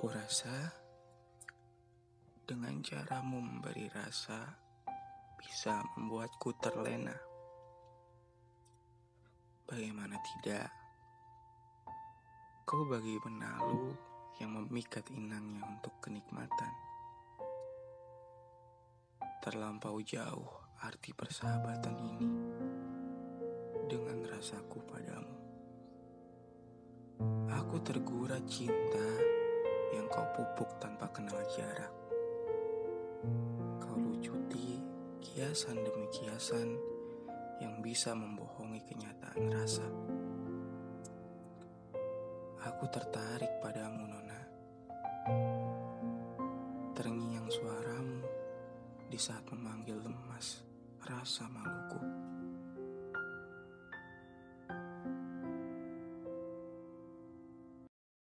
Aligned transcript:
Kurasa 0.00 0.72
dengan 2.48 2.80
caramu 2.80 3.36
memberi 3.36 3.84
rasa 3.92 4.48
bisa 5.36 5.84
membuatku 5.92 6.56
terlena. 6.56 7.12
Bagaimana 9.68 10.16
tidak? 10.24 10.72
Kau 12.64 12.88
bagi 12.88 13.12
benalu 13.20 13.92
yang 14.40 14.56
memikat 14.56 15.04
inangnya 15.12 15.68
untuk 15.68 15.92
kenikmatan. 16.00 16.72
Terlampau 19.44 20.00
jauh 20.00 20.80
arti 20.80 21.12
persahabatan 21.12 21.96
ini 22.16 22.30
dengan 23.84 24.24
rasaku 24.32 24.80
padamu. 24.80 25.36
Aku 27.52 27.76
tergura 27.84 28.40
cinta 28.48 29.29
kau 30.10 30.26
pupuk 30.34 30.66
tanpa 30.82 31.06
kenal 31.14 31.38
jarak. 31.54 31.94
Kau 33.78 33.94
lucuti 33.94 34.82
kiasan 35.22 35.78
demi 35.86 36.10
kiasan 36.10 36.74
yang 37.62 37.78
bisa 37.78 38.10
membohongi 38.18 38.82
kenyataan 38.90 39.44
rasa. 39.54 39.86
Aku 42.66 42.84
tertarik 42.90 43.62
padamu, 43.62 44.04
Nona. 44.10 44.40
Terngiang 46.92 47.48
suaramu 47.48 48.26
di 49.06 49.16
saat 49.16 49.46
memanggil 49.54 49.96
lemas 50.02 50.66
rasa 51.06 51.46
maluku. 51.46 52.19